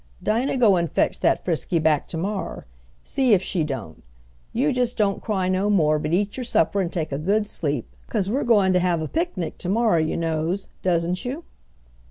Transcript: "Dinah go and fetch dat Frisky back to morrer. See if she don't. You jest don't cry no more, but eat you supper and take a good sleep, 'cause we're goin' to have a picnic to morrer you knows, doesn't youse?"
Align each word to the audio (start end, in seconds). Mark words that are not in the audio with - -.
"Dinah 0.23 0.57
go 0.57 0.77
and 0.77 0.89
fetch 0.91 1.19
dat 1.19 1.45
Frisky 1.45 1.77
back 1.77 2.07
to 2.07 2.17
morrer. 2.17 2.65
See 3.03 3.35
if 3.35 3.43
she 3.43 3.63
don't. 3.63 4.01
You 4.51 4.73
jest 4.73 4.97
don't 4.97 5.21
cry 5.21 5.47
no 5.47 5.69
more, 5.69 5.99
but 5.99 6.11
eat 6.11 6.37
you 6.37 6.43
supper 6.43 6.81
and 6.81 6.91
take 6.91 7.11
a 7.11 7.19
good 7.19 7.45
sleep, 7.45 7.85
'cause 8.07 8.27
we're 8.27 8.41
goin' 8.43 8.73
to 8.73 8.79
have 8.79 8.99
a 8.99 9.07
picnic 9.07 9.59
to 9.59 9.69
morrer 9.69 9.99
you 9.99 10.17
knows, 10.17 10.69
doesn't 10.81 11.23
youse?" 11.23 11.43